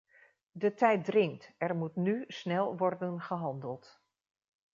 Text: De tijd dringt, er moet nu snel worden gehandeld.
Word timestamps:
De 0.51 0.73
tijd 0.73 1.05
dringt, 1.05 1.51
er 1.57 1.75
moet 1.75 1.95
nu 1.95 2.23
snel 2.27 2.77
worden 2.77 3.21
gehandeld. 3.21 3.99